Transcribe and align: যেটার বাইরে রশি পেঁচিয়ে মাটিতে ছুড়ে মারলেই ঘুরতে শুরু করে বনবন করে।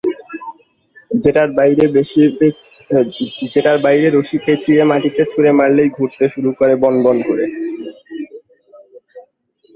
যেটার 1.11 1.49
বাইরে 3.85 4.07
রশি 4.09 4.37
পেঁচিয়ে 4.45 4.83
মাটিতে 4.83 5.21
ছুড়ে 5.31 5.51
মারলেই 5.59 5.89
ঘুরতে 5.89 6.25
শুরু 6.33 6.49
করে 6.59 6.73
বনবন 6.83 7.17
করে। 7.27 7.45